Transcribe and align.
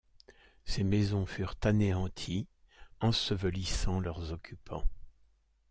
Ces 0.65 0.83
maisons 0.83 1.27
furent 1.27 1.53
anéanties, 1.61 2.47
ensevelissant 3.01 3.99
leurs 3.99 4.31
occupants. 4.31 4.87